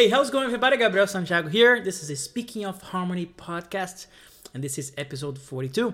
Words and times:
Hey, 0.00 0.08
how's 0.08 0.30
it 0.30 0.32
going, 0.32 0.46
everybody? 0.46 0.78
Gabriel 0.78 1.06
Santiago 1.06 1.50
here. 1.50 1.78
This 1.78 2.02
is 2.02 2.08
a 2.08 2.16
Speaking 2.16 2.64
of 2.64 2.80
Harmony 2.80 3.26
podcast, 3.26 4.06
and 4.54 4.64
this 4.64 4.78
is 4.78 4.94
episode 4.96 5.38
42. 5.38 5.92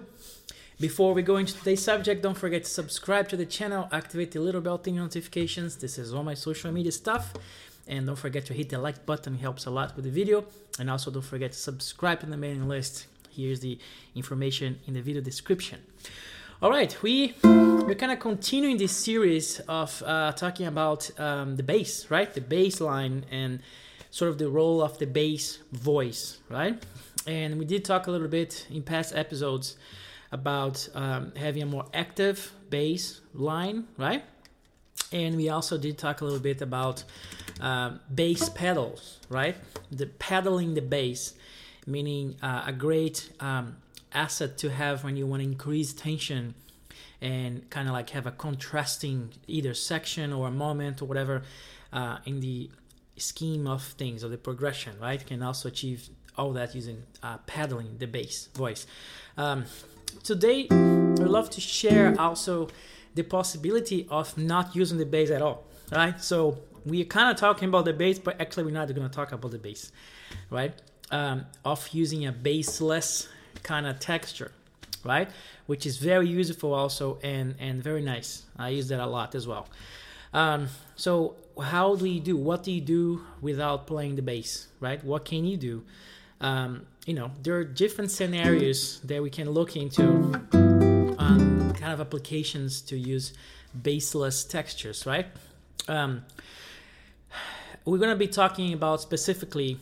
Before 0.79 1.13
we 1.13 1.23
go 1.23 1.39
into 1.39 1.55
today's 1.55 1.83
subject, 1.83 2.23
don't 2.23 2.37
forget 2.39 2.63
to 2.63 2.71
subscribe 2.71 3.29
to 3.31 3.37
the 3.37 3.45
channel, 3.45 3.89
activate 3.91 4.31
the 4.31 4.39
little 4.39 4.61
bell 4.61 4.79
thing 4.79 4.95
notifications. 4.95 5.75
This 5.79 5.99
is 5.99 6.15
all 6.15 6.23
my 6.23 6.35
social 6.35 6.71
media 6.71 6.93
stuff. 6.93 7.35
And 7.89 8.07
don't 8.07 8.15
forget 8.15 8.47
to 8.47 8.55
hit 8.55 8.69
the 8.69 8.79
like 8.79 9.05
button, 9.07 9.39
helps 9.39 9.67
a 9.67 9.71
lot 9.71 9.97
with 9.97 10.05
the 10.05 10.13
video. 10.13 10.45
And 10.79 10.89
also 10.89 11.11
don't 11.11 11.25
forget 11.25 11.51
to 11.51 11.59
subscribe 11.59 12.21
to 12.21 12.27
the 12.27 12.37
mailing 12.37 12.69
list. 12.69 13.09
Here's 13.31 13.59
the 13.59 13.77
information 14.15 14.79
in 14.87 14.95
the 14.95 15.03
video 15.03 15.21
description. 15.21 15.81
All 16.63 16.71
right, 16.71 16.97
we 17.03 17.35
we're 17.43 17.97
kind 17.97 18.13
of 18.13 18.21
continuing 18.21 18.77
this 18.77 18.93
series 18.93 19.59
of 19.69 20.01
uh, 20.07 20.31
talking 20.31 20.67
about 20.67 21.11
um, 21.19 21.57
the 21.57 21.65
bass, 21.65 22.09
right? 22.09 22.33
The 22.33 22.41
bass 22.41 22.81
line 22.81 23.25
and 23.33 23.59
sort 24.17 24.31
of 24.31 24.39
the 24.39 24.49
role 24.49 24.81
of 24.81 24.97
the 24.97 25.07
bass 25.07 25.59
voice, 25.73 26.39
right? 26.49 26.83
And 27.27 27.59
we 27.59 27.67
did 27.67 27.85
talk 27.85 28.07
a 28.07 28.11
little 28.11 28.29
bit 28.29 28.67
in 28.71 28.83
past 28.83 29.15
episodes 29.15 29.77
about 30.33 30.89
um, 30.95 31.33
having 31.37 31.63
a 31.63 31.67
more 31.67 31.85
active 31.93 32.51
bass 32.71 33.21
line, 33.35 33.85
right? 33.99 34.25
And 35.13 35.37
we 35.37 35.51
also 35.51 35.77
did 35.77 35.99
talk 35.99 36.23
a 36.23 36.25
little 36.25 36.41
bit 36.41 36.63
about 36.63 37.05
um, 37.61 38.01
bass 38.15 38.49
pedals, 38.49 39.21
right? 39.29 39.55
The 39.93 40.07
pedaling 40.07 40.73
the 40.73 40.81
bass, 40.81 41.35
meaning 41.87 42.37
uh, 42.41 42.63
a 42.69 42.73
great 42.73 43.31
um, 43.39 43.77
asset 44.15 44.57
to 44.59 44.71
have 44.71 45.05
when 45.05 45.19
you 45.19 45.27
want 45.27 45.43
to 45.43 45.47
increase 45.47 45.93
tension 45.93 46.55
and 47.21 47.69
kind 47.69 47.87
of 47.87 47.93
like 47.93 48.09
have 48.11 48.27
a 48.27 48.33
contrasting 48.33 49.35
either 49.47 49.75
section 49.75 50.33
or 50.33 50.49
a 50.49 50.51
moment 50.51 51.03
or 51.03 51.05
whatever 51.05 51.43
uh, 51.93 52.17
in 52.25 52.41
the 52.41 52.71
scheme 53.17 53.67
of 53.67 53.83
things 53.83 54.23
or 54.23 54.29
the 54.29 54.39
progression, 54.39 54.99
right? 55.01 55.25
Can 55.25 55.43
also 55.43 55.69
achieve 55.69 56.09
all 56.37 56.53
that 56.53 56.75
using 56.75 57.03
uh, 57.23 57.39
pedaling 57.47 57.97
the 57.99 58.07
bass 58.07 58.49
voice. 58.55 58.87
Um, 59.37 59.65
today, 60.23 60.67
I'd 60.71 61.21
love 61.21 61.51
to 61.51 61.61
share 61.61 62.15
also 62.21 62.69
the 63.15 63.23
possibility 63.23 64.07
of 64.11 64.37
not 64.37 64.77
using 64.77 64.99
the 64.99 65.07
bass 65.07 65.31
at 65.31 65.43
all, 65.43 65.65
right? 65.91 66.21
So 66.23 66.59
we're 66.85 67.05
kind 67.05 67.31
of 67.31 67.37
talking 67.37 67.69
about 67.69 67.85
the 67.85 67.93
bass, 67.93 68.19
but 68.19 68.41
actually 68.41 68.65
we're 68.65 68.73
not 68.73 68.95
going 68.95 69.09
to 69.09 69.15
talk 69.15 69.33
about 69.33 69.51
the 69.51 69.59
bass, 69.59 69.91
right? 70.51 70.75
Um, 71.11 71.47
of 71.65 71.89
using 71.89 72.27
a 72.27 72.33
bassless 72.33 73.29
kind 73.63 73.87
of 73.87 73.99
texture, 73.99 74.53
right? 75.05 75.29
Which 75.67 75.87
is 75.87 75.97
very 75.97 76.29
useful 76.29 76.75
also 76.75 77.19
and 77.23 77.55
and 77.59 77.83
very 77.83 78.03
nice. 78.03 78.45
I 78.59 78.71
use 78.71 78.89
that 78.89 79.01
a 79.01 79.07
lot 79.07 79.35
as 79.35 79.47
well. 79.47 79.69
Um, 80.35 80.69
so 80.97 81.37
how 81.61 81.97
do 81.97 82.07
you 82.07 82.21
do? 82.21 82.37
What 82.37 82.63
do 82.63 82.73
you 82.73 82.81
do 82.81 83.23
without 83.41 83.87
playing 83.87 84.17
the 84.17 84.23
bass, 84.23 84.69
right? 84.81 85.03
What 85.03 85.25
can 85.25 85.45
you 85.45 85.57
do? 85.57 85.85
Um, 86.41 86.87
you 87.07 87.15
know, 87.15 87.31
there 87.43 87.57
are 87.57 87.65
different 87.65 88.11
scenarios 88.11 89.01
that 89.01 89.23
we 89.23 89.31
can 89.31 89.51
look 89.51 89.77
into 89.77 90.05
um, 91.19 91.73
kind 91.75 91.93
of 91.93 92.01
applications 92.01 92.83
to 92.83 92.99
use 92.99 93.33
bassless 93.81 94.49
textures, 94.49 95.07
right? 95.07 95.27
Um, 95.89 96.25
we're 97.85 97.99
gonna 97.99 98.17
be 98.17 98.29
talking 98.29 98.73
about 98.73 99.01
specifically 99.01 99.79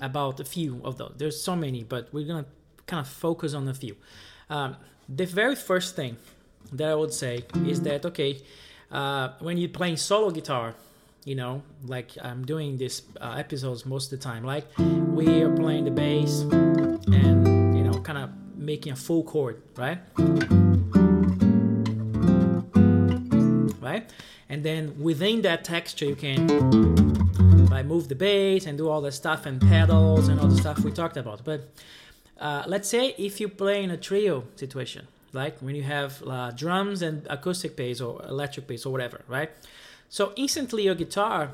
about 0.00 0.40
a 0.40 0.44
few 0.44 0.80
of 0.82 0.98
those. 0.98 1.12
There's 1.16 1.40
so 1.40 1.54
many, 1.54 1.84
but 1.84 2.12
we're 2.12 2.26
gonna 2.26 2.46
kind 2.86 3.06
of 3.06 3.08
focus 3.08 3.54
on 3.54 3.68
a 3.68 3.74
few. 3.74 3.96
Um, 4.50 4.76
the 5.08 5.26
very 5.26 5.54
first 5.54 5.94
thing 5.94 6.16
that 6.72 6.88
I 6.88 6.94
would 6.94 7.12
say 7.12 7.44
is 7.66 7.82
that 7.82 8.04
okay, 8.06 8.40
uh, 8.90 9.30
when 9.40 9.58
you're 9.58 9.68
playing 9.68 9.98
solo 9.98 10.30
guitar, 10.30 10.74
you 11.24 11.34
know, 11.34 11.62
like 11.84 12.10
I'm 12.20 12.44
doing 12.44 12.76
these 12.76 13.02
uh, 13.20 13.34
episodes 13.38 13.86
most 13.86 14.12
of 14.12 14.18
the 14.18 14.24
time, 14.24 14.44
like 14.44 14.66
we 14.78 15.42
are 15.42 15.54
playing 15.54 15.84
the 15.84 15.90
bass 15.90 16.40
and 16.40 17.76
you 17.76 17.84
know, 17.84 18.00
kind 18.00 18.18
of 18.18 18.30
making 18.56 18.92
a 18.92 18.96
full 18.96 19.22
chord, 19.22 19.62
right? 19.76 19.98
Right, 23.80 24.10
and 24.48 24.64
then 24.64 24.94
within 25.00 25.42
that 25.42 25.64
texture, 25.64 26.06
you 26.06 26.16
can 26.16 26.46
like 27.68 27.86
move 27.86 28.08
the 28.08 28.14
bass 28.14 28.66
and 28.66 28.78
do 28.78 28.88
all 28.88 29.00
the 29.00 29.12
stuff 29.12 29.46
and 29.46 29.60
pedals 29.60 30.28
and 30.28 30.40
all 30.40 30.48
the 30.48 30.56
stuff 30.56 30.80
we 30.80 30.92
talked 30.92 31.16
about, 31.16 31.44
but 31.44 31.68
uh, 32.38 32.64
let's 32.66 32.88
say 32.88 33.14
if 33.18 33.40
you 33.40 33.48
play 33.48 33.82
in 33.82 33.90
a 33.90 33.96
trio 33.96 34.44
situation, 34.56 35.06
like 35.32 35.58
when 35.60 35.74
you 35.74 35.82
have 35.82 36.22
uh, 36.26 36.50
drums 36.50 37.02
and 37.02 37.26
acoustic 37.30 37.76
bass 37.76 38.00
or 38.00 38.20
electric 38.28 38.66
bass 38.66 38.84
or 38.84 38.90
whatever, 38.92 39.22
right? 39.28 39.50
So 40.12 40.34
instantly 40.36 40.82
your 40.82 40.94
guitar 40.94 41.52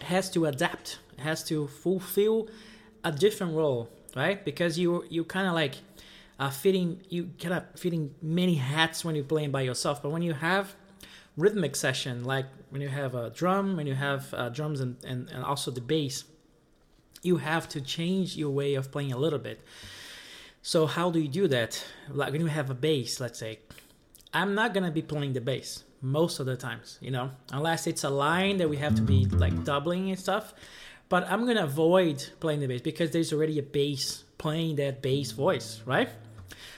has 0.00 0.28
to 0.32 0.46
adapt, 0.46 0.98
has 1.16 1.44
to 1.44 1.68
fulfill 1.68 2.48
a 3.04 3.12
different 3.12 3.54
role, 3.54 3.88
right? 4.16 4.44
Because 4.44 4.80
you 4.80 5.04
you 5.08 5.22
kind 5.22 5.46
of 5.46 5.54
like 5.54 5.76
uh, 6.40 6.50
fitting 6.50 7.00
you 7.08 7.30
kind 7.40 7.54
of 7.54 7.62
fitting 7.78 8.16
many 8.20 8.56
hats 8.56 9.04
when 9.04 9.14
you're 9.14 9.32
playing 9.32 9.52
by 9.52 9.60
yourself, 9.60 10.02
but 10.02 10.10
when 10.10 10.22
you 10.22 10.34
have 10.34 10.74
rhythmic 11.36 11.76
session, 11.76 12.24
like 12.24 12.46
when 12.70 12.82
you 12.82 12.88
have 12.88 13.14
a 13.14 13.30
drum, 13.30 13.76
when 13.76 13.86
you 13.86 13.94
have 13.94 14.34
uh, 14.34 14.48
drums 14.48 14.80
and, 14.80 14.96
and, 15.04 15.30
and 15.30 15.44
also 15.44 15.70
the 15.70 15.80
bass, 15.80 16.24
you 17.22 17.36
have 17.36 17.68
to 17.68 17.80
change 17.80 18.36
your 18.36 18.50
way 18.50 18.74
of 18.74 18.90
playing 18.90 19.12
a 19.12 19.18
little 19.18 19.38
bit. 19.38 19.60
So 20.62 20.86
how 20.86 21.12
do 21.12 21.20
you 21.20 21.28
do 21.28 21.46
that? 21.46 21.84
Like 22.10 22.32
when 22.32 22.40
you 22.40 22.48
have 22.48 22.70
a 22.70 22.74
bass, 22.74 23.20
let's 23.20 23.38
say, 23.38 23.60
I'm 24.32 24.54
not 24.54 24.74
gonna 24.74 24.90
be 24.90 25.02
playing 25.02 25.32
the 25.32 25.40
bass 25.40 25.84
most 26.00 26.38
of 26.38 26.46
the 26.46 26.56
times, 26.56 26.98
you 27.00 27.10
know, 27.10 27.30
unless 27.52 27.86
it's 27.86 28.04
a 28.04 28.10
line 28.10 28.58
that 28.58 28.68
we 28.68 28.76
have 28.76 28.94
to 28.96 29.02
be 29.02 29.26
like 29.26 29.64
doubling 29.64 30.10
and 30.10 30.18
stuff. 30.18 30.54
But 31.08 31.30
I'm 31.30 31.46
gonna 31.46 31.64
avoid 31.64 32.28
playing 32.40 32.60
the 32.60 32.66
bass 32.66 32.82
because 32.82 33.10
there's 33.10 33.32
already 33.32 33.58
a 33.58 33.62
bass 33.62 34.24
playing 34.36 34.76
that 34.76 35.02
bass 35.02 35.32
voice, 35.32 35.80
right? 35.86 36.10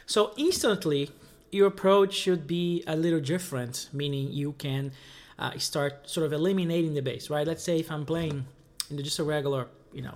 So 0.07 0.33
instantly, 0.37 1.11
your 1.51 1.67
approach 1.67 2.15
should 2.15 2.47
be 2.47 2.85
a 2.87 2.97
little 2.97 3.21
different, 3.21 3.89
meaning 3.93 4.33
you 4.33 4.53
can 4.53 4.93
uh, 5.39 5.59
start 5.59 6.09
sort 6.09 6.27
of 6.27 6.33
eliminating 6.33 6.95
the 6.95 7.03
bass, 7.03 7.31
right? 7.31 7.47
Let's 7.47 7.65
say 7.65 7.79
if 7.79 7.91
I'm 7.91 8.07
playing 8.07 8.47
in 8.91 9.03
just 9.03 9.19
a 9.19 9.25
regular, 9.25 9.69
you 9.93 10.03
know, 10.03 10.15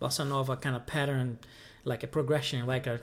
bossa 0.00 0.28
nova 0.28 0.56
kind 0.56 0.76
of 0.76 0.86
pattern 0.86 1.38
like 1.84 2.02
a 2.02 2.06
progression, 2.06 2.66
like 2.66 2.86
a. 2.86 3.00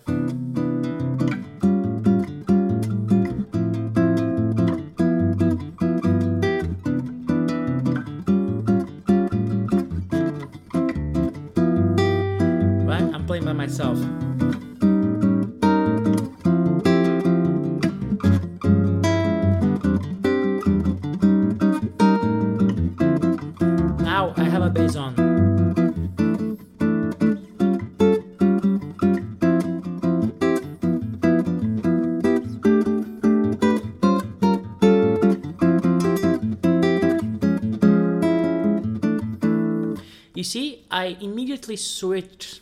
I 40.91 41.17
immediately 41.21 41.75
switched 41.75 42.61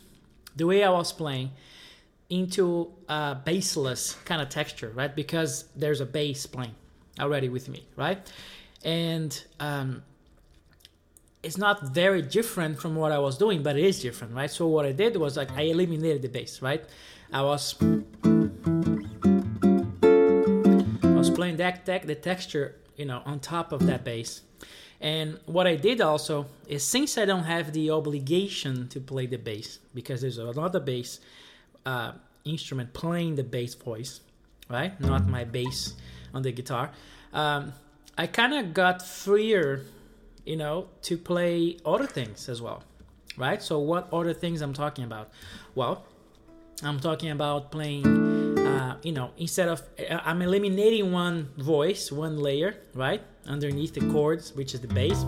the 0.56 0.66
way 0.66 0.84
I 0.84 0.90
was 0.90 1.12
playing 1.12 1.52
into 2.28 2.92
a 3.08 3.36
bassless 3.46 4.22
kind 4.24 4.42
of 4.42 4.48
texture, 4.48 4.92
right? 4.94 5.14
Because 5.14 5.64
there's 5.74 6.00
a 6.00 6.06
bass 6.06 6.46
playing 6.46 6.74
already 7.18 7.48
with 7.48 7.68
me, 7.68 7.86
right? 7.96 8.18
And 8.84 9.42
um, 9.60 10.02
it's 11.42 11.56
not 11.56 11.94
very 11.94 12.22
different 12.22 12.80
from 12.80 12.96
what 12.96 13.12
I 13.12 13.18
was 13.18 13.38
doing, 13.38 13.62
but 13.62 13.78
it 13.78 13.84
is 13.84 14.02
different, 14.02 14.34
right? 14.34 14.50
So 14.50 14.66
what 14.66 14.84
I 14.84 14.92
did 14.92 15.16
was 15.16 15.36
like 15.36 15.52
I 15.52 15.62
eliminated 15.62 16.22
the 16.22 16.28
bass, 16.28 16.60
right? 16.60 16.84
I 17.32 17.42
was 17.42 17.76
I 21.02 21.14
was 21.14 21.30
playing 21.30 21.56
that, 21.56 21.86
that 21.86 22.06
the 22.06 22.14
texture, 22.14 22.76
you 22.96 23.06
know, 23.06 23.22
on 23.24 23.40
top 23.40 23.72
of 23.72 23.86
that 23.86 24.04
bass 24.04 24.42
and 25.00 25.38
what 25.46 25.66
I 25.66 25.76
did 25.76 26.00
also 26.00 26.46
is 26.66 26.82
since 26.82 27.16
I 27.18 27.24
don't 27.24 27.44
have 27.44 27.72
the 27.72 27.90
obligation 27.90 28.88
to 28.88 29.00
play 29.00 29.26
the 29.26 29.38
bass 29.38 29.78
because 29.94 30.22
there's 30.22 30.38
another 30.38 30.80
bass 30.80 31.20
uh, 31.86 32.12
instrument 32.44 32.92
playing 32.92 33.36
the 33.36 33.44
bass 33.44 33.74
voice, 33.74 34.20
right? 34.68 35.00
Not 35.00 35.28
my 35.28 35.44
bass 35.44 35.94
on 36.34 36.42
the 36.42 36.50
guitar. 36.52 36.90
Um, 37.32 37.72
I 38.16 38.26
kind 38.26 38.54
of 38.54 38.74
got 38.74 39.06
freer, 39.06 39.84
you 40.44 40.56
know, 40.56 40.88
to 41.02 41.16
play 41.16 41.76
other 41.86 42.06
things 42.06 42.48
as 42.48 42.60
well, 42.60 42.82
right? 43.36 43.62
So 43.62 43.78
what 43.78 44.12
other 44.12 44.34
things 44.34 44.60
I'm 44.62 44.74
talking 44.74 45.04
about? 45.04 45.30
Well, 45.76 46.04
I'm 46.82 47.00
talking 47.00 47.30
about 47.30 47.72
playing, 47.72 48.06
uh, 48.58 48.96
you 49.02 49.12
know, 49.12 49.30
instead 49.36 49.68
of, 49.68 49.82
uh, 49.98 50.20
I'm 50.24 50.42
eliminating 50.42 51.10
one 51.10 51.50
voice, 51.56 52.12
one 52.12 52.38
layer, 52.38 52.76
right? 52.94 53.20
Underneath 53.46 53.94
the 53.94 54.00
chords, 54.12 54.54
which 54.54 54.74
is 54.74 54.80
the 54.80 54.88
bass. 54.88 55.24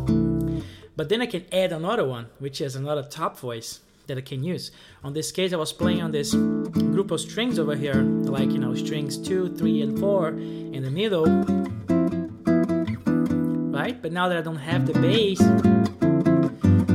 but 0.97 1.08
then 1.08 1.23
I 1.23 1.26
can 1.26 1.44
add 1.52 1.73
another 1.73 2.06
one, 2.06 2.26
which 2.38 2.61
is 2.61 2.76
another 2.76 3.02
top 3.02 3.38
voice 3.38 3.81
that 4.06 4.19
I 4.19 4.20
can 4.20 4.44
use. 4.44 4.70
On 5.02 5.12
this 5.12 5.32
case, 5.32 5.52
I 5.52 5.56
was 5.56 5.73
playing 5.73 6.02
on 6.02 6.12
this 6.12 6.35
group 6.35 7.11
of 7.11 7.20
strings 7.20 7.58
over 7.58 7.75
here, 7.75 7.94
like 7.94 8.50
you 8.50 8.58
know, 8.58 8.75
strings 8.75 9.17
two, 9.17 9.55
three, 9.56 9.82
and 9.82 9.99
four 9.99 10.29
in 10.29 10.82
the 10.82 10.91
middle, 10.91 11.26
right? 13.73 14.00
But 14.00 14.12
now 14.12 14.29
that 14.29 14.37
I 14.37 14.43
don't 14.43 14.56
have 14.56 14.87
the 14.87 14.93
bass 15.00 15.38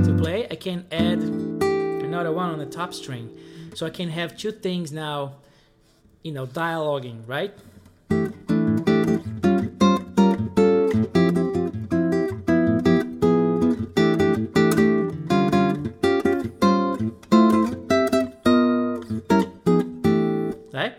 to 0.06 0.18
play, 0.18 0.48
I 0.50 0.56
can 0.56 0.86
add 0.92 1.20
another 1.20 2.32
one 2.32 2.50
on 2.52 2.60
the 2.60 2.66
top 2.66 2.94
string. 2.94 3.30
So 3.76 3.86
I 3.86 3.90
can 3.90 4.08
have 4.08 4.38
two 4.38 4.54
things 4.54 4.94
now, 4.94 5.34
you 6.24 6.32
know, 6.32 6.48
dialoguing, 6.48 7.28
right? 7.28 7.54
Right? 20.72 20.94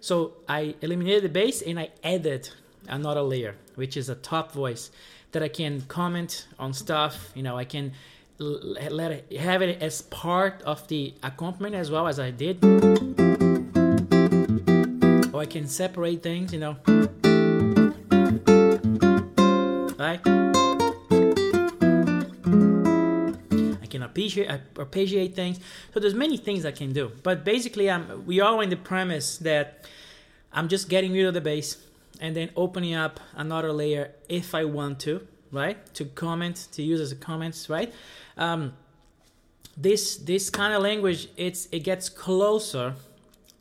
So 0.00 0.32
I 0.48 0.74
eliminated 0.80 1.24
the 1.24 1.28
bass 1.28 1.60
and 1.60 1.78
I 1.78 1.90
added 2.02 2.48
another 2.88 3.20
layer, 3.20 3.54
which 3.74 3.98
is 3.98 4.08
a 4.08 4.14
top 4.14 4.52
voice 4.52 4.90
that 5.32 5.42
I 5.42 5.48
can 5.48 5.82
comment 5.82 6.46
on 6.58 6.72
stuff. 6.72 7.32
You 7.34 7.42
know, 7.42 7.58
I 7.58 7.66
can 7.66 7.92
let 8.38 9.12
it 9.12 9.38
have 9.38 9.62
it 9.62 9.80
as 9.80 10.02
part 10.02 10.60
of 10.62 10.86
the 10.88 11.14
accompaniment 11.22 11.74
as 11.76 11.90
well 11.90 12.08
as 12.08 12.18
I 12.18 12.30
did. 12.30 12.64
Or 15.32 15.40
I 15.40 15.46
can 15.46 15.68
separate 15.68 16.22
things, 16.22 16.52
you 16.52 16.58
know. 16.58 16.76
Right? 19.96 20.20
I 23.80 23.86
can 23.86 24.02
arpeggiate, 24.02 24.60
arpeggiate 24.74 25.34
things. 25.34 25.60
So 25.92 26.00
there's 26.00 26.14
many 26.14 26.36
things 26.36 26.66
I 26.66 26.72
can 26.72 26.92
do. 26.92 27.12
But 27.22 27.44
basically, 27.44 27.90
I'm, 27.90 28.26
we 28.26 28.40
are 28.40 28.62
in 28.62 28.70
the 28.70 28.76
premise 28.76 29.38
that 29.38 29.86
I'm 30.52 30.68
just 30.68 30.88
getting 30.88 31.12
rid 31.12 31.26
of 31.26 31.34
the 31.34 31.40
bass 31.40 31.76
and 32.20 32.34
then 32.34 32.50
opening 32.56 32.94
up 32.94 33.20
another 33.34 33.72
layer 33.72 34.12
if 34.28 34.54
I 34.54 34.64
want 34.64 34.98
to, 35.00 35.26
right? 35.52 35.76
To 35.94 36.04
comment, 36.04 36.68
to 36.72 36.82
use 36.82 37.00
as 37.00 37.12
a 37.12 37.16
comments, 37.16 37.68
right? 37.68 37.92
Um, 38.36 38.72
this 39.76 40.16
this 40.16 40.50
kind 40.50 40.72
of 40.72 40.82
language, 40.82 41.28
it's 41.36 41.68
it 41.72 41.80
gets 41.80 42.08
closer 42.08 42.94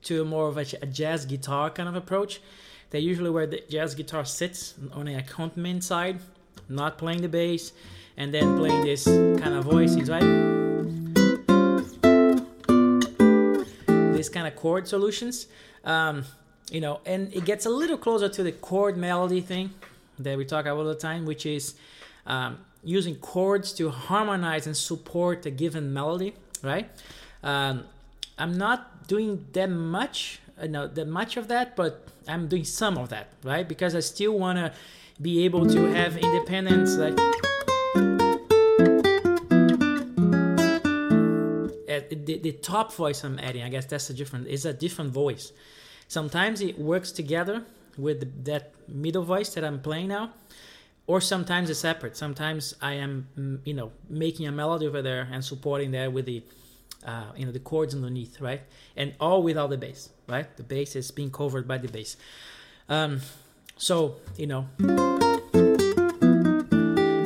to 0.03 0.25
more 0.25 0.47
of 0.47 0.57
a, 0.57 0.65
a 0.81 0.85
jazz 0.85 1.25
guitar 1.25 1.69
kind 1.69 1.89
of 1.89 1.95
approach. 1.95 2.41
That 2.91 3.01
usually 3.01 3.31
where 3.31 3.47
the 3.47 3.63
jazz 3.69 3.95
guitar 3.95 4.23
sits 4.23 4.75
on 4.91 5.05
the 5.05 5.15
accompaniment 5.15 5.83
side, 5.83 6.19
not 6.69 6.99
playing 6.99 7.21
the 7.21 7.29
bass, 7.29 7.71
and 8.17 8.31
then 8.31 8.57
playing 8.57 8.83
this 8.83 9.05
kind 9.05 9.53
of 9.55 9.63
voices, 9.63 10.09
right? 10.09 10.21
This 14.13 14.29
kind 14.29 14.47
of 14.47 14.55
chord 14.55 14.87
solutions. 14.87 15.47
Um, 15.83 16.25
you 16.71 16.81
know, 16.81 17.01
and 17.05 17.33
it 17.33 17.45
gets 17.45 17.65
a 17.65 17.69
little 17.69 17.97
closer 17.97 18.29
to 18.29 18.43
the 18.43 18.51
chord 18.51 18.95
melody 18.95 19.41
thing 19.41 19.71
that 20.19 20.37
we 20.37 20.45
talk 20.45 20.65
about 20.65 20.77
all 20.77 20.85
the 20.85 20.95
time, 20.95 21.25
which 21.25 21.45
is 21.45 21.75
um, 22.25 22.59
using 22.83 23.15
chords 23.15 23.73
to 23.73 23.89
harmonize 23.89 24.67
and 24.67 24.75
support 24.75 25.45
a 25.45 25.51
given 25.51 25.93
melody, 25.93 26.33
right? 26.61 26.89
Um, 27.43 27.85
I'm 28.37 28.57
not 28.57 29.07
doing 29.07 29.45
that 29.53 29.69
much, 29.69 30.39
uh, 30.59 30.67
no, 30.67 30.87
that 30.87 31.07
much 31.07 31.37
of 31.37 31.47
that, 31.47 31.75
but 31.75 32.07
I'm 32.27 32.47
doing 32.47 32.65
some 32.65 32.97
of 32.97 33.09
that, 33.09 33.27
right? 33.43 33.67
Because 33.67 33.95
I 33.95 33.99
still 33.99 34.37
want 34.37 34.57
to 34.57 34.73
be 35.21 35.45
able 35.45 35.65
to 35.67 35.85
have 35.91 36.17
independence, 36.17 36.95
like. 36.97 37.17
The, 42.25 42.37
the 42.37 42.51
top 42.53 42.93
voice 42.93 43.23
I'm 43.23 43.37
adding, 43.39 43.63
I 43.63 43.69
guess 43.69 43.85
that's 43.85 44.09
a 44.09 44.13
different. 44.13 44.47
It's 44.47 44.65
a 44.65 44.73
different 44.73 45.11
voice. 45.11 45.51
Sometimes 46.07 46.61
it 46.61 46.79
works 46.79 47.11
together 47.11 47.65
with 47.97 48.45
that 48.45 48.71
middle 48.87 49.23
voice 49.23 49.49
that 49.55 49.63
I'm 49.63 49.79
playing 49.81 50.07
now, 50.07 50.31
or 51.05 51.19
sometimes 51.19 51.69
it's 51.69 51.79
separate. 51.79 52.15
Sometimes 52.15 52.75
I 52.81 52.93
am, 52.93 53.27
mm, 53.37 53.59
you 53.65 53.73
know, 53.73 53.91
making 54.09 54.47
a 54.47 54.51
melody 54.51 54.87
over 54.87 55.01
there 55.01 55.27
and 55.31 55.43
supporting 55.43 55.91
that 55.91 56.13
with 56.13 56.25
the, 56.25 56.43
uh, 57.05 57.25
you 57.35 57.45
know, 57.45 57.51
the 57.51 57.59
chords 57.59 57.93
underneath, 57.93 58.39
right? 58.39 58.61
And 58.95 59.13
all 59.19 59.43
without 59.43 59.69
the 59.69 59.77
bass, 59.77 60.09
right? 60.27 60.55
The 60.55 60.63
bass 60.63 60.95
is 60.95 61.11
being 61.11 61.31
covered 61.31 61.67
by 61.67 61.77
the 61.77 61.87
bass. 61.87 62.15
Um, 62.87 63.21
so 63.77 64.17
you 64.37 64.47
know. 64.47 64.67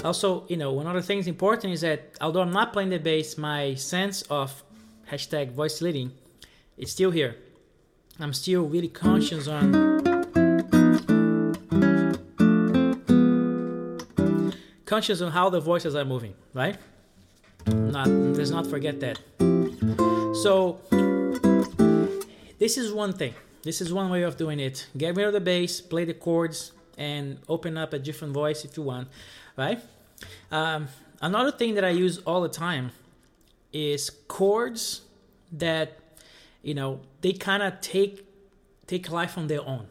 Also, 0.04 0.46
you 0.48 0.56
know, 0.56 0.72
one 0.72 0.88
other 0.88 1.02
thing 1.02 1.20
is 1.20 1.28
important 1.28 1.74
is 1.74 1.82
that 1.82 2.16
although 2.22 2.42
I'm 2.42 2.54
not 2.54 2.72
playing 2.72 2.90
the 2.90 3.00
bass, 3.00 3.38
my 3.38 3.76
sense 3.76 4.22
of 4.24 4.64
hashtag 5.12 5.52
voice 5.52 5.82
leading 5.82 6.14
is 6.78 6.92
still 6.92 7.12
here. 7.12 7.36
I'm 8.20 8.34
still 8.34 8.64
really 8.64 8.88
conscious 8.88 9.48
on 9.48 10.07
conscious 14.88 15.22
on 15.22 15.32
how 15.32 15.50
the 15.50 15.60
voices 15.60 15.94
are 15.94 16.06
moving, 16.06 16.34
right? 16.54 16.78
Not 17.68 18.08
let's 18.08 18.50
not 18.50 18.66
forget 18.66 19.00
that. 19.02 19.20
So 20.44 20.80
this 22.58 22.78
is 22.78 22.92
one 22.92 23.14
thing. 23.14 23.36
This 23.64 23.82
is 23.82 23.94
one 23.94 24.10
way 24.10 24.24
of 24.24 24.38
doing 24.38 24.60
it. 24.60 24.88
Get 24.98 25.16
rid 25.16 25.28
of 25.28 25.34
the 25.34 25.42
bass, 25.42 25.82
play 25.82 26.06
the 26.06 26.14
chords, 26.14 26.72
and 26.98 27.40
open 27.50 27.78
up 27.78 27.94
a 27.94 28.00
different 28.00 28.34
voice 28.34 28.64
if 28.64 28.78
you 28.78 28.84
want, 28.84 29.10
right? 29.58 29.80
Um, 30.52 30.88
another 31.22 31.52
thing 31.52 31.76
that 31.76 31.84
I 31.84 31.90
use 31.90 32.20
all 32.20 32.42
the 32.42 32.50
time 32.50 32.92
is 33.74 34.10
chords 34.28 35.02
that 35.52 36.00
you 36.64 36.74
know 36.74 37.02
they 37.22 37.34
kind 37.34 37.62
of 37.62 37.82
take 37.82 38.26
take 38.88 39.12
life 39.12 39.38
on 39.38 39.48
their 39.48 39.62
own 39.68 39.88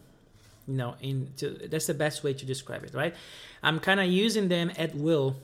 you 0.67 0.75
know 0.75 0.95
in 1.01 1.33
to, 1.37 1.51
that's 1.69 1.87
the 1.87 1.95
best 1.95 2.25
way 2.25 2.33
to 2.33 2.45
describe 2.45 2.85
it 2.85 2.95
right? 2.95 3.15
I'm 3.63 3.81
kind 3.81 4.01
of 4.01 4.07
using 4.07 4.49
them 4.49 4.71
at 4.77 4.95
will 4.95 5.37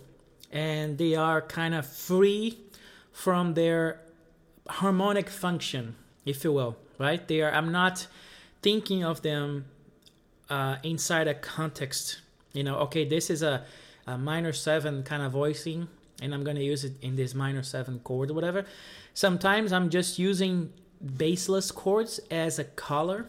and 0.53 0.99
they 0.99 1.15
are 1.15 1.41
kind 1.41 1.75
of 1.75 1.87
free 1.87 2.59
from 3.13 3.55
their 3.55 4.01
harmonic 4.69 5.29
function 5.29 5.97
if 6.25 6.45
you 6.45 6.53
will 6.53 6.77
right? 6.99 7.27
They 7.27 7.41
are 7.43 7.53
i'm 7.53 7.73
not 7.73 8.07
thinking 8.63 9.05
of 9.05 9.23
them 9.23 9.67
uh, 10.51 10.77
inside 10.83 11.29
a 11.29 11.35
context. 11.35 12.21
You 12.53 12.65
know 12.65 12.77
okay 12.81 13.05
this 13.05 13.31
is 13.31 13.43
a, 13.43 13.65
a 14.07 14.19
minor 14.19 14.53
seven 14.53 15.03
kind 15.03 15.23
of 15.23 15.33
voicing 15.33 15.89
and 16.21 16.35
i'm 16.35 16.45
going 16.45 16.57
to 16.57 16.63
use 16.63 16.85
it 16.85 16.93
in 17.03 17.17
this 17.17 17.35
minor 17.35 17.63
seven 17.63 18.01
chord 18.01 18.31
or 18.31 18.35
whatever. 18.35 18.65
Sometimes 19.15 19.73
i'm 19.73 19.91
just 19.91 20.19
using 20.19 20.73
bassless 21.05 21.75
chords 21.75 22.21
as 22.31 22.59
a 22.59 22.65
color, 22.65 23.27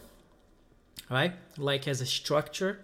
right? 1.10 1.32
Like 1.56 1.88
as 1.88 2.00
a 2.00 2.06
structure 2.06 2.80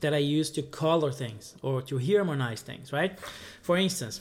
that 0.00 0.14
I 0.14 0.18
use 0.18 0.50
to 0.52 0.62
color 0.62 1.12
things 1.12 1.54
or 1.62 1.82
to 1.82 1.98
harmonize 1.98 2.62
things, 2.62 2.92
right? 2.92 3.18
For 3.62 3.76
instance, 3.76 4.20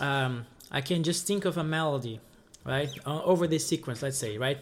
um, 0.00 0.46
I 0.70 0.80
can 0.80 1.02
just 1.02 1.26
think 1.26 1.44
of 1.44 1.56
a 1.56 1.64
melody, 1.64 2.20
right? 2.64 2.90
Uh, 3.06 3.22
over 3.22 3.46
this 3.46 3.66
sequence, 3.66 4.02
let's 4.02 4.18
say, 4.18 4.38
right? 4.38 4.58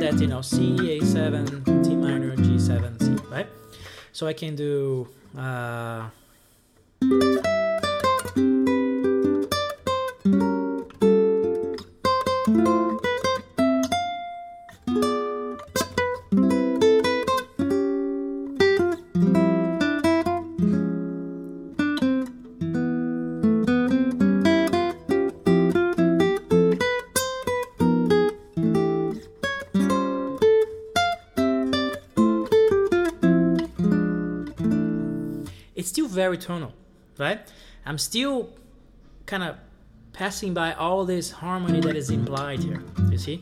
That, 0.00 0.16
you 0.20 0.26
know, 0.26 0.42
C, 0.42 0.76
A7, 0.76 1.84
D 1.84 1.96
minor, 1.96 2.36
G7, 2.36 3.02
C, 3.02 3.16
right? 3.30 3.46
So 4.12 4.26
I 4.26 4.32
can 4.32 4.54
do. 4.54 5.08
Uh, 5.36 6.08
very 35.92 36.38
tonal, 36.38 36.72
right? 37.18 37.40
I'm 37.86 37.98
still 37.98 38.50
kind 39.26 39.42
of 39.42 39.56
passing 40.12 40.54
by 40.54 40.72
all 40.72 41.04
this 41.04 41.30
harmony 41.30 41.80
that 41.80 41.96
is 41.96 42.10
implied 42.10 42.60
here, 42.60 42.82
you 43.10 43.18
see? 43.18 43.40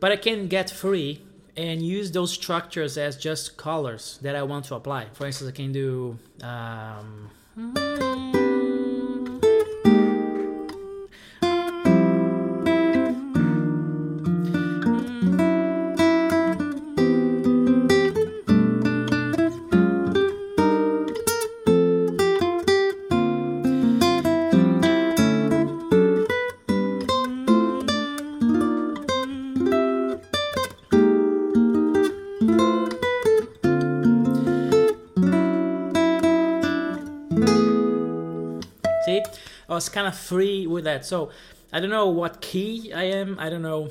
But 0.00 0.12
I 0.12 0.16
can 0.16 0.48
get 0.48 0.70
free 0.70 1.22
and 1.56 1.82
use 1.82 2.12
those 2.12 2.32
structures 2.32 2.96
as 2.96 3.16
just 3.16 3.56
colors 3.56 4.18
that 4.22 4.36
I 4.36 4.42
want 4.44 4.66
to 4.66 4.76
apply. 4.76 5.06
For 5.12 5.26
instance, 5.26 5.50
I 5.50 5.52
can 5.52 5.72
do. 5.72 6.18
Um, 6.42 7.30
was 39.78 39.88
kind 39.88 40.08
of 40.08 40.18
free 40.18 40.66
with 40.66 40.84
that. 40.84 41.06
So 41.06 41.30
I 41.72 41.78
don't 41.78 41.90
know 41.90 42.08
what 42.08 42.40
key 42.40 42.92
I 42.92 43.04
am. 43.04 43.38
I 43.38 43.48
don't 43.48 43.62
know. 43.62 43.90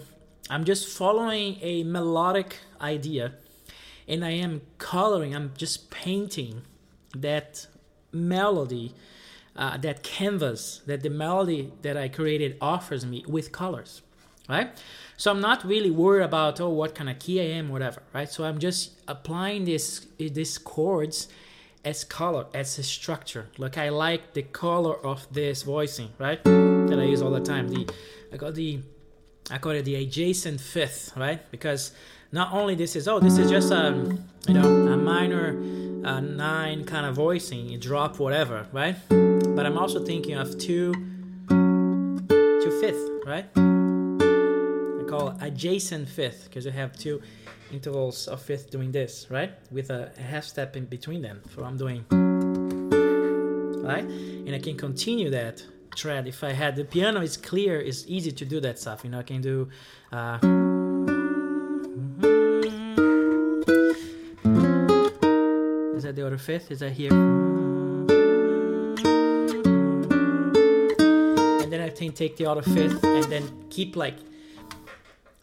I'm 0.50 0.66
just 0.66 0.84
following 0.98 1.58
a 1.62 1.84
melodic 1.84 2.58
idea, 2.82 3.26
and 4.06 4.26
I 4.26 4.32
am 4.32 4.62
coloring. 4.80 5.34
I'm 5.34 5.54
just 5.56 5.90
painting 5.90 6.64
that 7.16 7.68
melody, 8.12 8.94
uh, 9.56 9.78
that 9.78 10.04
canvas 10.04 10.82
that 10.88 11.04
the 11.04 11.10
melody 11.10 11.72
that 11.84 11.96
I 11.96 12.10
created 12.10 12.58
offers 12.60 13.06
me 13.06 13.24
with 13.26 13.54
colors, 13.54 14.02
right? 14.50 14.70
So 15.16 15.32
I'm 15.32 15.42
not 15.42 15.64
really 15.64 15.92
worried 15.92 16.26
about 16.26 16.60
oh 16.60 16.70
what 16.70 16.96
kind 16.96 17.10
of 17.10 17.18
key 17.20 17.40
I 17.40 17.50
am, 17.60 17.70
whatever, 17.70 18.04
right? 18.14 18.30
So 18.30 18.44
I'm 18.44 18.60
just 18.60 18.82
applying 19.08 19.64
this 19.64 20.06
these 20.18 20.58
chords 20.58 21.30
as 21.84 22.04
color, 22.04 22.46
as 22.54 22.78
a 22.80 22.84
structure. 22.84 23.48
Like 23.58 23.78
I 23.78 23.90
like 23.90 24.34
the 24.34 24.44
color 24.44 24.96
of 25.06 25.28
this 25.34 25.64
voicing, 25.64 26.10
right? 26.18 26.44
That 26.44 26.98
I 27.00 27.04
use 27.04 27.22
all 27.22 27.32
the 27.32 27.42
time. 27.42 27.70
The 27.70 27.90
I 28.32 28.38
got 28.38 28.56
the 28.56 28.80
I 29.50 29.58
call 29.58 29.72
it 29.72 29.84
the 29.84 29.96
adjacent 29.96 30.60
fifth, 30.60 31.14
right? 31.16 31.50
Because 31.52 31.92
not 32.32 32.54
only 32.54 32.76
this 32.76 32.96
is 32.96 33.08
oh 33.08 33.20
this 33.20 33.38
is 33.38 33.50
just 33.50 33.72
a 33.72 34.18
you 34.48 34.54
know 34.54 34.88
a 34.94 34.98
minor 34.98 35.58
uh, 36.06 36.20
nine 36.20 36.86
kind 36.86 37.06
of 37.06 37.16
voicing, 37.16 37.70
you 37.70 37.78
drop 37.78 38.20
whatever, 38.20 38.68
right? 38.72 38.96
But 39.10 39.66
I'm 39.66 39.78
also 39.78 40.04
thinking 40.04 40.36
of 40.36 40.58
two 40.58 40.94
two 41.50 42.80
fifth, 42.82 43.10
right? 43.26 43.46
I 43.56 45.04
call 45.10 45.38
adjacent 45.42 46.10
fifth 46.10 46.46
because 46.46 46.66
you 46.66 46.72
have 46.72 46.98
two 46.98 47.22
intervals 47.72 48.28
of 48.28 48.42
fifth 48.42 48.70
doing 48.72 48.92
this, 48.92 49.28
right? 49.30 49.52
With 49.72 49.90
a 49.90 50.12
half 50.18 50.44
step 50.44 50.76
in 50.76 50.86
between 50.86 51.22
them. 51.22 51.42
So 51.56 51.64
I'm 51.64 51.78
doing 51.78 52.06
right, 53.84 54.04
and 54.04 54.56
I 54.56 54.60
can 54.60 54.78
continue 54.78 55.30
that 55.32 55.64
thread 55.96 56.28
if 56.28 56.44
I 56.44 56.52
had 56.52 56.76
the 56.76 56.84
piano 56.86 57.22
is 57.22 57.38
clear. 57.38 57.80
It's 57.80 58.06
easy 58.08 58.32
to 58.32 58.46
do 58.46 58.60
that 58.62 58.80
stuff. 58.80 59.04
You 59.04 59.10
know, 59.10 59.20
I 59.20 59.24
can 59.24 59.42
do. 59.42 59.70
Uh, 60.12 60.38
is 65.98 66.04
that 66.04 66.16
the 66.16 66.26
other 66.26 66.38
fifth? 66.38 66.72
Is 66.72 66.80
that 66.80 66.92
here? 66.92 67.12
And 71.62 71.72
then 71.74 71.82
I 71.82 71.90
can 71.90 72.12
take 72.14 72.38
the 72.38 72.46
other 72.46 72.62
fifth 72.62 73.04
and 73.04 73.26
then 73.26 73.66
keep 73.70 73.96
like 73.96 74.18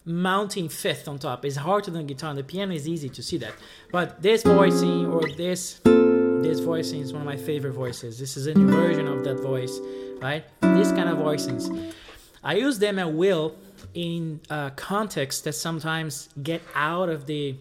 mounting 0.05 0.69
fifth 0.69 1.09
on 1.09 1.19
top. 1.19 1.45
is 1.45 1.57
harder 1.57 1.91
than 1.91 2.07
guitar. 2.07 2.31
On 2.31 2.37
the 2.37 2.45
piano 2.45 2.75
is 2.75 2.89
easy 2.89 3.09
to 3.09 3.23
see 3.23 3.39
that. 3.39 3.55
But 3.91 4.21
this 4.23 4.43
voicing 4.43 5.07
or 5.07 5.23
this 5.37 5.81
this 5.85 6.61
voicing 6.61 7.01
is 7.01 7.13
one 7.13 7.23
of 7.23 7.27
my 7.27 7.37
favorite 7.39 7.73
voices. 7.73 8.19
This 8.19 8.37
is 8.37 8.47
a 8.47 8.55
new 8.55 8.71
version 8.71 9.07
of 9.09 9.25
that 9.25 9.41
voice, 9.41 9.81
right? 10.21 10.45
These 10.61 10.93
kind 10.93 11.09
of 11.09 11.17
voicings. 11.19 11.93
I 12.43 12.57
use 12.57 12.79
them 12.79 12.99
at 12.99 13.13
will 13.13 13.57
in 13.95 14.41
uh, 14.51 14.71
contexts 14.71 15.41
that 15.43 15.55
sometimes 15.55 16.29
get 16.43 16.61
out 16.75 17.09
of 17.09 17.25
the 17.25 17.57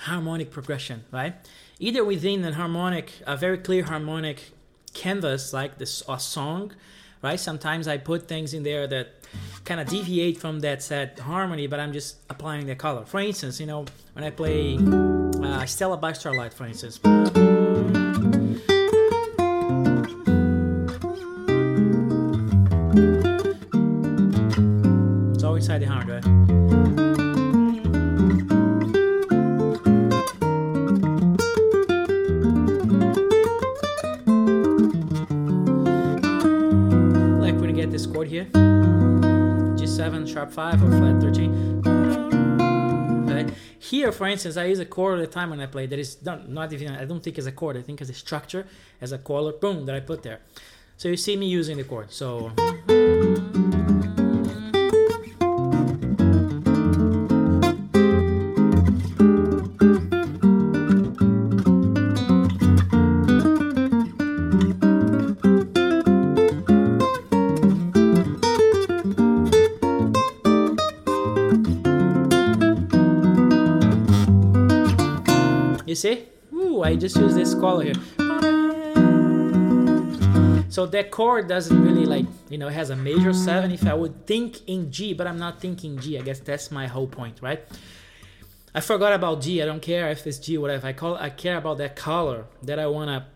harmonic 0.00 0.50
progression, 0.50 1.04
right? 1.12 1.34
Either 1.78 2.02
within 2.02 2.44
a 2.44 2.52
harmonic, 2.54 3.12
a 3.26 3.36
very 3.36 3.58
clear 3.58 3.84
harmonic 3.84 4.52
canvas 4.94 5.52
like 5.52 5.76
this 5.76 6.02
a 6.08 6.18
song, 6.18 6.72
right? 7.22 7.38
Sometimes 7.38 7.88
I 7.88 7.98
put 7.98 8.28
things 8.28 8.54
in 8.54 8.62
there 8.62 8.86
that 8.86 9.08
kind 9.64 9.80
of 9.80 9.88
deviate 9.88 10.38
from 10.38 10.60
that 10.60 10.82
set 10.82 11.18
harmony, 11.18 11.66
but 11.66 11.80
I'm 11.80 11.92
just 11.92 12.16
applying 12.30 12.66
the 12.66 12.74
color. 12.74 13.04
For 13.04 13.20
instance, 13.20 13.60
you 13.60 13.66
know, 13.66 13.84
when 14.14 14.24
I 14.24 14.30
play 14.30 14.78
uh, 15.42 15.64
Stella 15.66 15.96
by 15.96 16.12
Starlight, 16.12 16.54
for 16.54 16.66
instance. 16.66 16.98
G7, 40.08 40.32
sharp 40.32 40.50
5, 40.52 40.82
or 40.82 40.90
flat 40.90 41.20
13. 41.20 41.82
Right? 43.26 43.50
Here, 43.78 44.10
for 44.12 44.26
instance, 44.26 44.56
I 44.56 44.64
use 44.64 44.78
a 44.78 44.86
chord 44.86 45.18
at 45.18 45.24
a 45.24 45.28
time 45.28 45.50
when 45.50 45.60
I 45.60 45.66
play 45.66 45.86
that 45.86 45.98
is 45.98 46.22
not, 46.22 46.48
not 46.48 46.72
even, 46.72 46.94
I 46.94 47.04
don't 47.04 47.22
think 47.22 47.38
as 47.38 47.46
a 47.46 47.52
chord, 47.52 47.76
I 47.76 47.82
think 47.82 48.00
as 48.00 48.10
a 48.10 48.14
structure, 48.14 48.66
as 49.00 49.12
a 49.12 49.18
color, 49.18 49.52
boom, 49.52 49.86
that 49.86 49.94
I 49.94 50.00
put 50.00 50.22
there. 50.22 50.40
So 50.96 51.08
you 51.08 51.16
see 51.16 51.36
me 51.36 51.46
using 51.46 51.76
the 51.76 51.84
chord. 51.84 52.12
So. 52.12 52.52
See? 75.98 76.26
Ooh, 76.52 76.82
I 76.82 76.96
just 76.96 77.16
use 77.16 77.34
this 77.34 77.54
color 77.54 77.84
here. 77.84 78.00
So 80.70 80.86
that 80.86 81.10
chord 81.10 81.48
doesn't 81.48 81.82
really 81.82 82.06
like, 82.06 82.26
you 82.48 82.58
know, 82.58 82.68
has 82.68 82.90
a 82.90 82.96
major 82.96 83.32
seven 83.32 83.72
if 83.72 83.86
I 83.86 83.94
would 83.94 84.26
think 84.26 84.68
in 84.68 84.92
G, 84.92 85.12
but 85.12 85.26
I'm 85.26 85.38
not 85.38 85.60
thinking 85.60 85.98
G. 85.98 86.18
I 86.18 86.22
guess 86.22 86.38
that's 86.38 86.70
my 86.70 86.86
whole 86.86 87.08
point, 87.08 87.38
right? 87.42 87.60
I 88.74 88.80
forgot 88.80 89.12
about 89.12 89.40
G. 89.40 89.60
I 89.62 89.66
don't 89.66 89.82
care 89.82 90.10
if 90.10 90.26
it's 90.26 90.38
G, 90.38 90.56
whatever. 90.56 90.86
I 90.86 90.92
call 90.92 91.16
I 91.16 91.30
care 91.30 91.56
about 91.56 91.78
that 91.78 91.96
color 91.96 92.46
that 92.62 92.78
I 92.78 92.86
wanna 92.86 93.26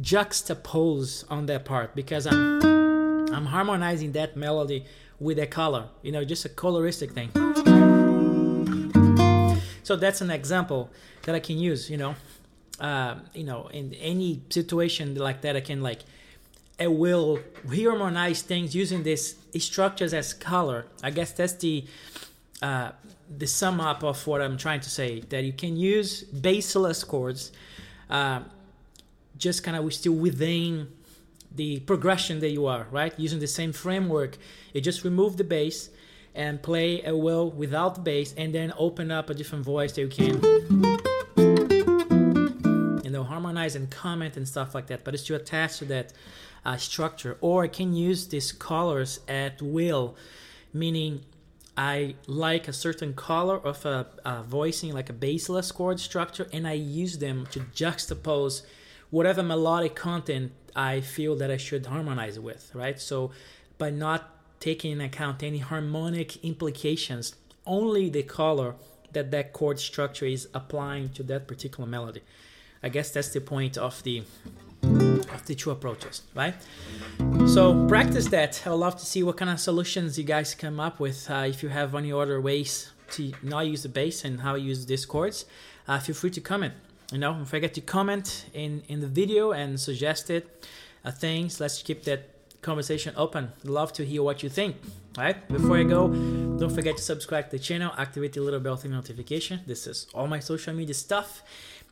juxtapose 0.00 1.24
on 1.30 1.46
that 1.46 1.64
part 1.64 1.94
because 1.94 2.26
I'm 2.26 2.62
I'm 3.34 3.46
harmonizing 3.46 4.12
that 4.12 4.36
melody 4.36 4.86
with 5.20 5.38
a 5.40 5.46
color, 5.46 5.88
you 6.02 6.12
know, 6.12 6.24
just 6.24 6.44
a 6.44 6.48
coloristic 6.48 7.10
thing. 7.12 7.30
So 9.88 9.96
that's 9.96 10.20
an 10.20 10.30
example 10.30 10.90
that 11.22 11.34
I 11.34 11.40
can 11.40 11.58
use, 11.58 11.88
you 11.88 11.96
know, 11.96 12.14
uh, 12.78 13.14
you 13.32 13.42
know, 13.42 13.68
in 13.68 13.94
any 13.94 14.42
situation 14.50 15.14
like 15.14 15.40
that, 15.40 15.56
I 15.56 15.62
can 15.62 15.80
like, 15.80 16.00
I 16.78 16.88
will 16.88 17.38
reharmonize 17.66 18.42
things 18.42 18.74
using 18.74 19.02
this 19.02 19.36
structures 19.56 20.12
as 20.12 20.34
color. 20.34 20.84
I 21.02 21.08
guess 21.10 21.32
that's 21.32 21.54
the 21.54 21.86
uh, 22.60 22.90
the 23.34 23.46
sum 23.46 23.80
up 23.80 24.04
of 24.04 24.26
what 24.26 24.42
I'm 24.42 24.58
trying 24.58 24.80
to 24.80 24.90
say. 24.90 25.20
That 25.30 25.44
you 25.44 25.54
can 25.54 25.74
use 25.78 26.22
bassless 26.24 27.00
chords, 27.06 27.50
uh, 28.10 28.40
just 29.38 29.62
kind 29.64 29.74
of 29.74 29.94
still 29.94 30.12
within 30.12 30.88
the 31.56 31.80
progression 31.80 32.40
that 32.40 32.50
you 32.50 32.66
are, 32.66 32.86
right? 32.90 33.18
Using 33.18 33.40
the 33.40 33.46
same 33.46 33.72
framework, 33.72 34.36
you 34.74 34.82
just 34.82 35.02
remove 35.02 35.38
the 35.38 35.44
bass 35.44 35.88
and 36.38 36.62
play 36.62 37.02
a 37.04 37.14
will 37.14 37.50
without 37.50 38.04
bass, 38.04 38.32
and 38.36 38.54
then 38.54 38.72
open 38.78 39.10
up 39.10 39.28
a 39.28 39.34
different 39.34 39.64
voice 39.64 39.92
that 39.92 40.00
you 40.00 40.08
can 40.08 40.40
you 43.04 43.10
know 43.10 43.24
harmonize 43.24 43.74
and 43.74 43.90
comment 43.90 44.36
and 44.36 44.46
stuff 44.46 44.74
like 44.74 44.86
that. 44.86 45.04
But 45.04 45.14
it's 45.14 45.24
to 45.24 45.34
attach 45.34 45.78
to 45.78 45.84
that 45.86 46.12
uh, 46.64 46.76
structure. 46.76 47.36
Or 47.40 47.64
i 47.64 47.68
can 47.68 47.94
use 47.94 48.28
these 48.28 48.52
colors 48.52 49.20
at 49.28 49.60
will 49.60 50.16
meaning 50.72 51.22
i 51.76 52.14
like 52.26 52.68
a 52.68 52.72
certain 52.72 53.14
color 53.14 53.56
of 53.56 53.84
a, 53.86 54.06
a 54.24 54.42
voicing 54.42 54.92
like 54.92 55.08
a 55.08 55.12
bassless 55.12 55.72
chord 55.72 55.98
structure 55.98 56.46
and 56.52 56.68
i 56.68 56.72
use 56.74 57.18
them 57.18 57.46
to 57.50 57.60
juxtapose 57.60 58.62
whatever 59.08 59.42
melodic 59.42 59.94
content 59.94 60.52
i 60.76 61.00
feel 61.00 61.34
that 61.36 61.50
i 61.50 61.56
should 61.56 61.86
harmonize 61.86 62.38
with 62.38 62.70
right? 62.74 63.00
So 63.00 63.30
by 63.78 63.90
not 63.90 64.37
taking 64.60 64.92
into 64.92 65.04
account 65.04 65.42
any 65.42 65.58
harmonic 65.58 66.42
implications 66.44 67.34
only 67.66 68.08
the 68.08 68.22
color 68.22 68.74
that 69.12 69.30
that 69.30 69.52
chord 69.52 69.78
structure 69.78 70.26
is 70.26 70.48
applying 70.54 71.08
to 71.08 71.22
that 71.22 71.46
particular 71.46 71.88
melody 71.88 72.22
I 72.82 72.88
guess 72.88 73.10
that's 73.10 73.30
the 73.30 73.40
point 73.40 73.76
of 73.76 74.02
the 74.02 74.22
of 74.82 75.46
the 75.46 75.54
two 75.54 75.70
approaches, 75.70 76.22
right? 76.34 76.54
So 77.46 77.86
practice 77.88 78.28
that. 78.28 78.62
I 78.64 78.70
would 78.70 78.76
love 78.76 78.96
to 78.96 79.06
see 79.06 79.22
what 79.22 79.36
kind 79.36 79.50
of 79.50 79.58
solutions 79.60 80.18
you 80.18 80.24
guys 80.24 80.54
come 80.54 80.78
up 80.78 81.00
with. 81.00 81.28
Uh, 81.30 81.46
if 81.48 81.62
you 81.62 81.68
have 81.70 81.94
any 81.94 82.12
other 82.12 82.40
ways 82.40 82.92
to 83.12 83.32
not 83.42 83.66
use 83.66 83.82
the 83.82 83.88
bass 83.88 84.24
and 84.24 84.40
how 84.40 84.54
you 84.54 84.68
use 84.68 84.86
these 84.86 85.04
chords, 85.04 85.44
uh, 85.88 85.98
feel 85.98 86.14
free 86.14 86.30
to 86.30 86.40
comment. 86.40 86.74
You 87.12 87.18
know, 87.18 87.32
don't 87.32 87.46
forget 87.46 87.74
to 87.74 87.80
comment 87.80 88.46
in 88.54 88.82
in 88.88 89.00
the 89.00 89.08
video 89.08 89.52
and 89.52 89.80
suggest 89.80 90.30
it 90.30 90.68
uh, 91.04 91.10
things. 91.10 91.60
Let's 91.60 91.82
keep 91.82 92.04
that 92.04 92.37
conversation 92.62 93.14
open. 93.16 93.52
Love 93.64 93.92
to 93.94 94.04
hear 94.04 94.22
what 94.22 94.42
you 94.42 94.48
think. 94.48 94.76
All 95.16 95.24
right. 95.24 95.48
Before 95.48 95.76
I 95.76 95.84
go, 95.84 96.08
don't 96.08 96.70
forget 96.72 96.96
to 96.96 97.02
subscribe 97.02 97.50
to 97.50 97.56
the 97.56 97.62
channel, 97.62 97.92
activate 97.96 98.32
the 98.32 98.40
little 98.40 98.60
bell 98.60 98.76
thing 98.76 98.92
notification. 98.92 99.60
This 99.66 99.86
is 99.86 100.06
all 100.14 100.26
my 100.26 100.40
social 100.40 100.74
media 100.74 100.94
stuff. 100.94 101.42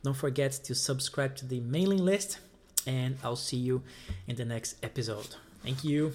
Don't 0.03 0.15
forget 0.15 0.51
to 0.51 0.75
subscribe 0.75 1.35
to 1.37 1.45
the 1.45 1.59
mailing 1.61 2.03
list. 2.03 2.39
and 2.87 3.17
I'll 3.21 3.35
see 3.35 3.57
you 3.57 3.83
in 4.27 4.37
the 4.37 4.45
next 4.45 4.77
episode. 4.81 5.35
Thank 5.61 5.83
you. 5.83 6.13